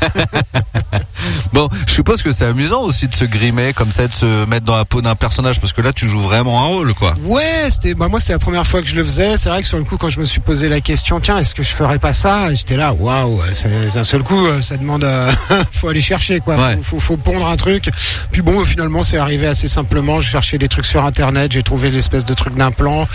[1.53, 4.65] Bon, je suppose que c'est amusant aussi de se grimer comme ça, de se mettre
[4.67, 7.15] dans la peau d'un personnage, parce que là tu joues vraiment un rôle, quoi.
[7.25, 9.37] Ouais, c'était bah moi c'est la première fois que je le faisais.
[9.39, 11.55] C'est vrai que sur le coup quand je me suis posé la question, tiens, est-ce
[11.55, 12.53] que je ferais pas ça?
[12.55, 15.31] J'étais là, waouh, c'est d'un seul coup, euh, ça demande, euh,
[15.73, 16.57] faut aller chercher quoi.
[16.57, 16.77] Ouais.
[16.77, 17.91] Faut, faut, faut pondre un truc.
[18.31, 20.21] Puis bon, finalement c'est arrivé assez simplement.
[20.21, 23.07] Je cherchais des trucs sur internet, j'ai trouvé l'espèce de truc d'implant.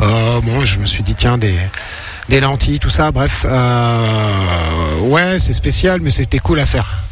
[0.00, 1.54] Euh, bon, je me suis dit tiens des
[2.28, 3.12] des lentilles, tout ça.
[3.12, 7.04] Bref, euh, ouais, c'est spécial, mais c'était cool à faire.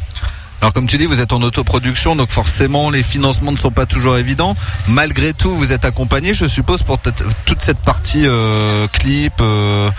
[0.63, 3.85] Alors comme tu dis, vous êtes en autoproduction, donc forcément les financements ne sont pas
[3.85, 4.55] toujours évidents.
[4.87, 6.99] Malgré tout, vous êtes accompagné, je suppose, pour
[7.45, 9.89] toute cette partie euh, clip, euh,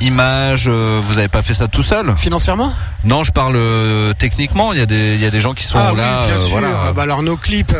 [0.00, 2.72] images, euh, vous avez pas fait ça tout seul Financièrement
[3.04, 4.72] Non, je parle euh, techniquement.
[4.72, 6.26] Il y a des, il y a des gens qui sont Ah oui, là.
[6.26, 6.48] bien euh, sûr.
[6.50, 6.68] voilà.
[6.88, 7.74] Ah bah alors nos clips,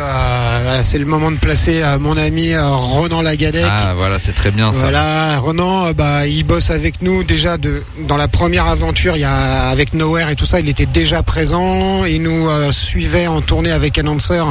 [0.83, 3.65] c'est le moment de placer mon ami Ronan Lagadec.
[3.69, 4.81] Ah voilà, c'est très bien ça.
[4.83, 9.25] Voilà, Ronan, bah, il bosse avec nous déjà de, dans la première aventure, il y
[9.25, 12.05] a, avec Nowhere et tout ça, il était déjà présent.
[12.05, 14.43] Il nous suivait en tournée avec Announcer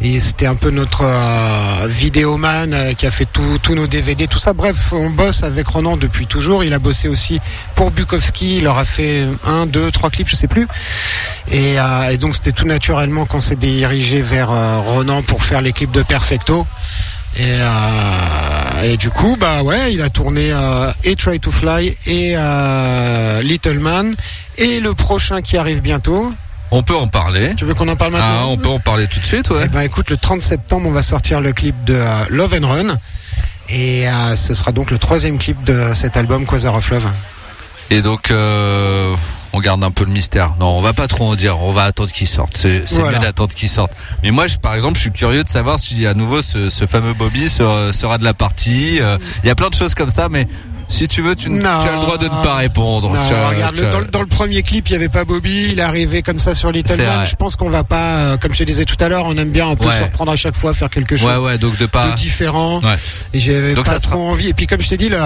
[0.00, 1.04] et c'était un peu notre
[1.86, 4.52] vidéoman qui a fait tous nos DVD, tout ça.
[4.52, 6.64] Bref, on bosse avec Ronan depuis toujours.
[6.64, 7.40] Il a bossé aussi
[7.74, 8.58] pour Bukowski.
[8.58, 10.68] Il leur a fait un, deux, trois clips, je sais plus.
[11.50, 15.62] Et, euh, et donc c'était tout naturellement qu'on s'est dirigé vers euh, Ronan pour faire
[15.62, 16.64] les clips de Perfecto.
[17.38, 21.96] Et, euh, et du coup, bah ouais, il a tourné euh, et Try to Fly
[22.06, 24.14] et euh, Little Man
[24.56, 26.32] et le prochain qui arrive bientôt.
[26.70, 27.54] On peut en parler.
[27.56, 28.42] Tu veux qu'on en parle maintenant?
[28.42, 29.68] Ah, on peut en parler tout de suite, ouais.
[29.68, 32.96] Ben écoute, le 30 septembre, on va sortir le clip de Love and Run.
[33.68, 37.10] Et euh, ce sera donc le troisième clip de cet album Quasar of Love.
[37.90, 39.14] Et donc, euh,
[39.52, 40.54] on garde un peu le mystère.
[40.58, 41.58] Non, on va pas trop en dire.
[41.62, 42.56] On va attendre qu'il sorte.
[42.56, 43.18] C'est c'est Voilà.
[43.18, 43.92] mieux d'attendre qu'il sorte.
[44.22, 46.86] Mais moi, je, par exemple, je suis curieux de savoir si à nouveau ce, ce
[46.86, 49.00] fameux Bobby sera, sera de la partie.
[49.00, 50.46] Euh, Il y a plein de choses comme ça, mais
[50.88, 51.82] si tu veux, tu, n- Non.
[51.82, 53.12] tu as le droit de ne pas répondre.
[53.12, 54.96] Non, Tu as- regarde, tu le- as- dans, le- dans le premier clip, il n'y
[54.96, 57.16] avait pas Bobby, il est arrivé comme ça sur Little Man.
[57.18, 57.26] vrai.
[57.26, 59.50] Je pense qu'on va pas, euh, comme je te disais tout à l'heure, on aime
[59.50, 59.98] bien un peu Ouais.
[59.98, 62.08] se reprendre à chaque fois, faire quelque chose Ouais, ouais, donc de pas.
[62.10, 62.80] de différent.
[62.80, 62.94] Ouais.
[63.34, 64.48] Et j'avais Donc pas sera- trop envie.
[64.48, 65.18] Et puis comme je t'ai dit, le,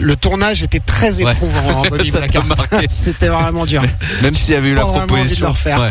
[0.00, 1.32] le tournage était très Ouais.
[1.32, 1.82] éprouvant.
[1.90, 2.46] Blackheart.
[2.46, 2.86] marqué.
[2.88, 3.82] C'était vraiment dur.
[4.22, 5.46] Même s'il y avait eu la proposition.
[5.46, 5.80] le refaire.
[5.80, 5.90] Ouais.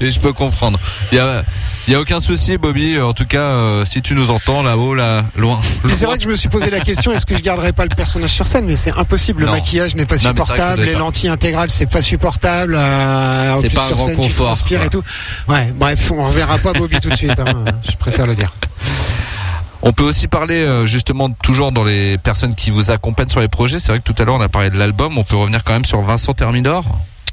[0.06, 0.78] Et je peux comprendre.
[1.12, 1.42] Il y a,
[1.86, 3.00] il y a aucun souci, Bobby.
[3.00, 5.60] En tout cas, euh, si tu nous entends là-haut, là, loin.
[5.88, 7.94] C'est vrai que je me suis posé la question est-ce que je garderais pas le
[7.94, 8.64] personnage sur scène?
[8.66, 9.40] Mais c'est impossible.
[9.40, 9.52] Le Non.
[9.52, 12.76] maquillage n'est pas Non, supportable, les lentilles intégrales c'est pas supportable.
[12.78, 14.86] euh, C'est pas un sur grand scène, confort, Tu transpires quoi.
[14.86, 15.02] et tout.
[15.48, 15.72] Ouais.
[15.74, 17.38] Bref, on reverra pas Bobby tout de suite.
[17.38, 17.64] hein.
[17.88, 18.50] Je préfère le dire.
[19.86, 23.48] On peut aussi parler euh, justement toujours dans les personnes qui vous accompagnent sur les
[23.48, 23.78] projets.
[23.78, 25.18] C'est vrai que tout à l'heure on a parlé de l'album.
[25.18, 26.84] On peut revenir quand même sur Vincent Thermidor.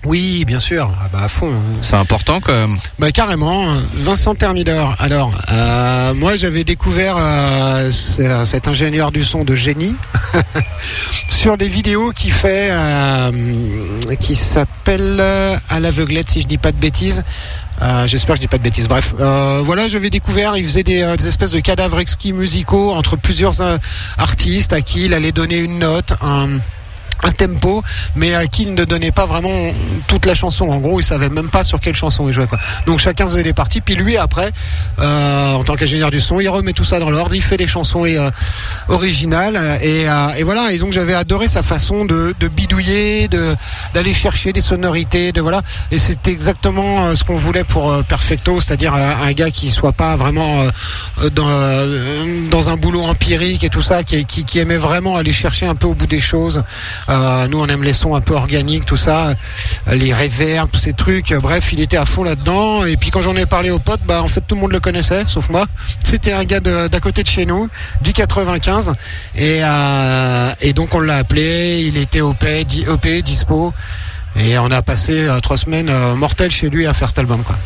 [0.04, 0.90] Oui, bien sûr.
[1.00, 1.54] Ah bah à fond.
[1.84, 2.76] C'est important quand même.
[3.00, 4.96] Bah carrément, Vincent Thermidor.
[5.00, 9.96] Alors, euh, moi j'avais découvert euh, ce- cet ingénieur du son de génie
[11.28, 13.32] sur les vidéos qu'il fait, euh,
[14.20, 15.22] qui s'appelle
[15.70, 17.24] à l'aveuglette si je dis pas de bêtises.
[17.82, 18.88] Euh, J'espère que je dis pas de bêtises.
[18.88, 22.92] Bref, euh, voilà, j'avais découvert, il faisait des, euh, des espèces de cadavres exquis musicaux
[22.92, 23.56] entre plusieurs
[24.18, 26.14] artistes à qui il allait donner une note,
[27.24, 27.84] un tempo,
[28.16, 29.50] mais à qui il ne donnait pas vraiment
[30.08, 30.70] toute la chanson.
[30.70, 32.48] En gros, il savait même pas sur quelle chanson il jouait.
[32.48, 32.60] Quoi.
[32.86, 34.52] Donc chacun faisait des parties, puis lui après,
[35.00, 37.68] euh, en tant qu'ingénieur du son, il remet tout ça dans l'ordre, il fait des
[37.68, 38.30] chansons euh,
[38.88, 40.72] originales, et, euh, et voilà.
[40.72, 43.56] Et donc j'avais adoré sa façon de, de bidouiller, de
[43.94, 45.62] d'aller chercher des sonorités, de voilà.
[45.92, 49.70] Et c'était exactement euh, ce qu'on voulait pour euh, Perfecto, c'est-à-dire euh, un gars qui
[49.70, 50.66] soit pas vraiment
[51.34, 51.50] dans
[52.50, 55.76] dans un boulot empirique et tout ça, qui, qui, qui aimait vraiment aller chercher un
[55.76, 56.64] peu au bout des choses.
[57.12, 59.34] Euh, nous, on aime les sons un peu organiques, tout ça,
[59.92, 61.34] les reverbs, tous ces trucs.
[61.34, 62.86] Bref, il était à fond là-dedans.
[62.86, 64.80] Et puis quand j'en ai parlé aux potes, bah en fait tout le monde le
[64.80, 65.66] connaissait, sauf moi.
[66.04, 67.70] C'était un gars d'à côté de chez nous,
[68.02, 68.94] du 95.
[69.36, 71.84] Et, euh, et donc on l'a appelé.
[71.86, 72.46] Il était OP,
[72.88, 73.74] OP dispo.
[74.38, 77.44] Et on a passé euh, trois semaines euh, mortelles chez lui à faire cet album,
[77.44, 77.58] quoi.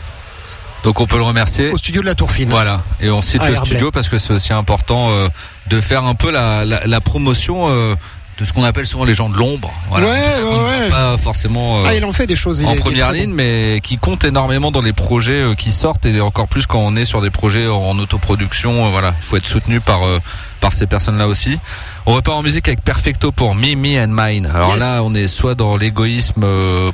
[0.84, 1.72] Donc on peut le remercier.
[1.72, 2.50] Au studio de la Tour Fine.
[2.50, 2.82] Voilà.
[3.02, 5.28] Et on cite Ah, le studio parce que c'est aussi important euh,
[5.68, 7.96] de faire un peu la, la, la promotion
[8.38, 9.72] de ce qu'on appelle souvent les gens de l'ombre.
[9.90, 10.08] Voilà.
[10.10, 11.78] Ouais, En ouais, Pas forcément.
[11.80, 12.60] euh, Ah, il en fait des choses.
[12.60, 13.36] il en est première ligne, bon.
[13.36, 16.96] mais qui compte énormément dans les projets euh, qui sortent et encore plus quand on
[16.98, 18.88] est sur des projets en autoproduction.
[18.88, 20.00] euh, voilà, il faut être soutenu par
[20.60, 21.60] par ces personnes-là aussi.
[22.08, 24.48] On repart en musique avec Perfecto pour Me, Me and Mine.
[24.54, 24.80] Alors Yes.
[24.80, 26.44] là, on est soit dans l'égoïsme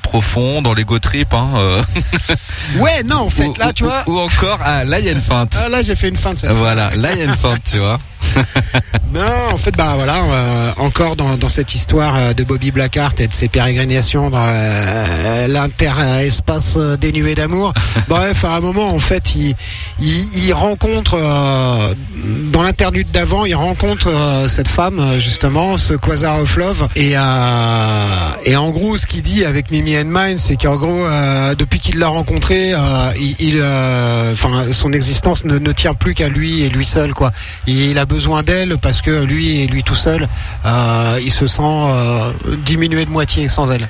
[0.04, 1.48] profond, dans l'ego trip, hein,
[2.78, 4.04] Ouais, non, en fait, ou, là, tu ou- vois.
[4.08, 5.58] ou encore à là il y a une feinte.
[5.60, 8.00] Ah, là, j'ai fait une cette Voilà, là il y a une feinte, tu vois.
[9.14, 13.20] Non, en fait, bah voilà, euh, encore dans, dans cette histoire euh, de Bobby Blackheart
[13.20, 17.74] et de ses pérégrinations dans euh, l'interespace euh, dénué d'amour.
[18.08, 19.54] Bref, à un moment, en fait, il,
[20.00, 21.94] il, il rencontre euh,
[22.54, 24.10] dans l'interlude d'avant, il rencontre
[24.48, 27.16] cette femme justement, ce Quasar of Love, et
[28.46, 31.06] et en gros, ce qu'il dit avec Mimi and Mine, c'est qu'en gros,
[31.58, 32.74] depuis qu'il l'a rencontré,
[33.20, 33.64] il, il,
[34.32, 37.32] enfin, son existence ne, ne tient plus qu'à lui et lui seul, quoi.
[37.68, 40.28] Il a besoin d'elle parce que lui et lui tout seul,
[40.66, 42.34] euh, il se sent euh,
[42.66, 43.88] diminué de moitié sans elle.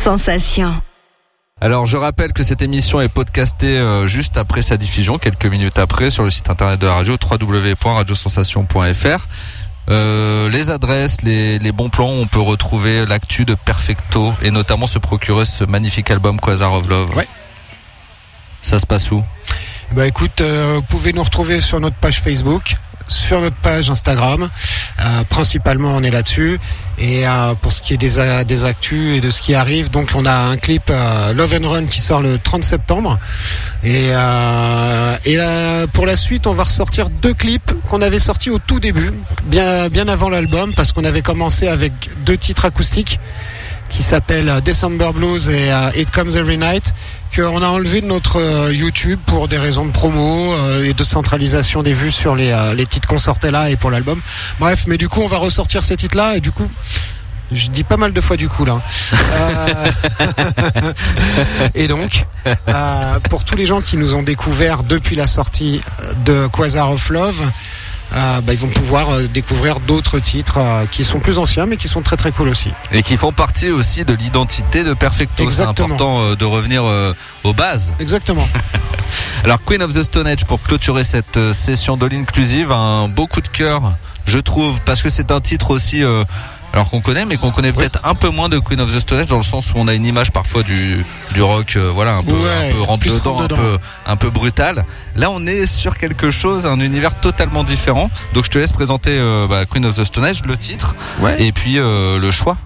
[0.00, 0.72] Sensation.
[1.60, 5.78] Alors je rappelle que cette émission est podcastée euh, juste après sa diffusion, quelques minutes
[5.78, 9.26] après, sur le site internet de la radio www.radiosensation.fr.
[9.90, 14.86] Euh, les adresses, les, les bons plans, on peut retrouver l'actu de Perfecto et notamment
[14.86, 17.14] se procurer ce magnifique album Quasar of Love.
[17.14, 17.28] Ouais.
[18.62, 19.22] Ça se passe où?
[19.92, 22.76] Bah écoute, euh, vous pouvez nous retrouver sur notre page Facebook,
[23.06, 24.48] sur notre page Instagram.
[25.00, 26.58] Euh, principalement, on est là-dessus.
[26.98, 30.10] Et euh, pour ce qui est des, des actus et de ce qui arrive, donc
[30.14, 33.18] on a un clip euh, Love and Run qui sort le 30 septembre.
[33.82, 35.38] Et, euh, et
[35.94, 39.12] pour la suite, on va ressortir deux clips qu'on avait sortis au tout début,
[39.46, 41.92] bien, avant l'album, parce qu'on avait commencé avec
[42.26, 43.18] deux titres acoustiques
[43.88, 46.92] qui s'appellent December Blues et It Comes Every Night
[47.34, 51.04] qu'on a enlevé de notre euh, YouTube pour des raisons de promo euh, et de
[51.04, 54.20] centralisation des vues sur les, euh, les titres qu'on sortait là et pour l'album.
[54.58, 56.68] Bref, mais du coup on va ressortir ces titres-là et du coup
[57.52, 58.80] je dis pas mal de fois du coup là.
[59.12, 60.92] Euh,
[61.74, 65.80] et donc, euh, pour tous les gens qui nous ont découvert depuis la sortie
[66.24, 67.50] de Quasar of Love, euh,
[68.12, 71.88] bah, ils vont pouvoir euh, découvrir d'autres titres euh, qui sont plus anciens mais qui
[71.88, 72.70] sont très très cool aussi.
[72.92, 75.50] Et qui font partie aussi de l'identité de Perfecto.
[75.50, 77.94] C'est important euh, de revenir euh, aux bases.
[78.00, 78.46] Exactement.
[79.44, 83.26] Alors Queen of the Stone Age pour clôturer cette euh, session de l'inclusive, un beau
[83.26, 83.94] coup de cœur,
[84.26, 86.02] je trouve, parce que c'est un titre aussi.
[86.02, 86.24] euh,
[86.72, 89.18] alors qu'on connaît, mais qu'on connaît peut-être un peu moins de Queen of the Stone
[89.20, 91.04] Age dans le sens où on a une image parfois du
[91.34, 94.30] du rock, euh, voilà, un peu, Ouais, un peu rentre dedans, un peu, un peu
[94.30, 94.84] brutal.
[95.16, 98.10] Là, on est sur quelque chose, un univers totalement différent.
[98.34, 101.42] Donc, je te laisse présenter euh, bah, Queen of the Stone Age, le titre, Ouais.
[101.42, 102.56] et puis euh, le choix.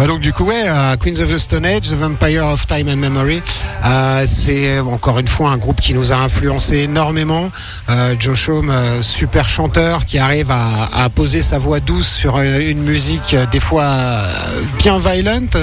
[0.00, 2.88] Bah donc du coup ouais, euh, Queens of the Stone Age, The Vampire of Time
[2.88, 3.42] and Memory,
[3.84, 7.50] euh, c'est encore une fois un groupe qui nous a influencé énormément.
[7.90, 12.70] Euh, Joe Shome, euh, super chanteur qui arrive à, poser sa voix douce sur euh,
[12.70, 14.32] une musique euh, des fois euh,
[14.78, 15.58] bien violente.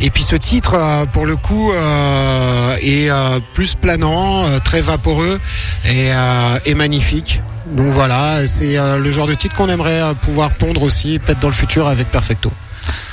[0.00, 4.82] Et puis ce titre, euh, pour le coup, euh, est euh, plus planant, euh, très
[4.82, 5.40] vaporeux
[5.86, 7.40] et, euh, et magnifique.
[7.68, 11.40] Donc voilà, c'est euh, le genre de titre qu'on aimerait euh, pouvoir pondre aussi, peut-être
[11.40, 12.50] dans le futur avec Perfecto.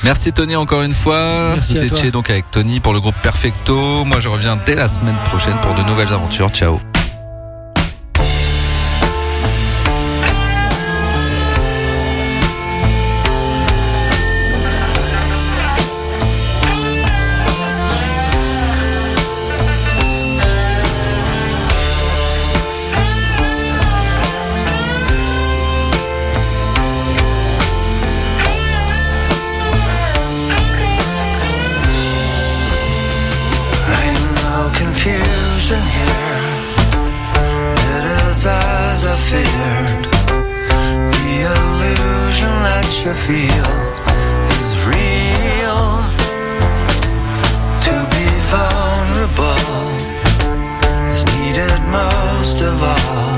[0.04, 1.52] Merci Tony encore une fois.
[1.54, 4.06] Merci Vous étiez donc avec Tony pour le groupe Perfecto.
[4.06, 6.50] Moi je reviens dès la semaine prochaine pour de nouvelles aventures.
[6.50, 6.80] Ciao.
[43.00, 43.70] That you feel
[44.60, 45.80] is real.
[47.86, 49.56] To be vulnerable
[51.08, 53.36] is needed most of all.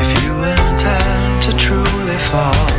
[0.00, 2.69] If you intend to truly fall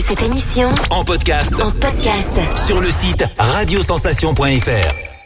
[0.00, 5.17] cette émission En podcast en podcast sur le site radiosensation.fr.